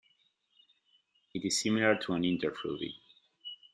It 1.35 1.45
is 1.45 1.61
similar 1.61 1.95
to 1.95 2.13
an 2.13 2.23
interfluve. 2.23 2.95